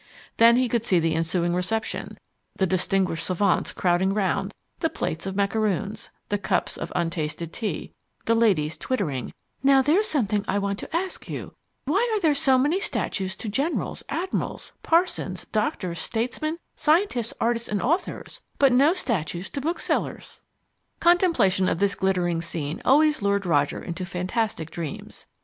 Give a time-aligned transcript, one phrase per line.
[0.37, 2.17] Then he could see the ensuing reception:
[2.55, 7.93] the distinguished savants crowding round; the plates of macaroons, the cups of untasted tea;
[8.25, 11.53] the ladies twittering, "Now there's something I want to ask you
[11.85, 17.79] why are there so many statues to generals, admirals, parsons, doctors, statesmen, scientists, artists, and
[17.79, 20.41] authors, but no statues to booksellers?"
[20.99, 25.27] Contemplation of this glittering scene always lured Roger into fantastic dreams.